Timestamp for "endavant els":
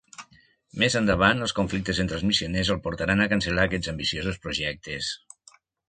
0.99-1.53